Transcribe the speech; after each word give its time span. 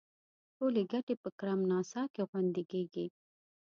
ټولې 0.57 0.81
ګټې 0.91 1.15
په 1.23 1.29
کرم 1.39 1.59
ناسا 1.71 2.03
کې 2.13 2.23
خوندي 2.29 2.63
کیږي. 2.71 3.05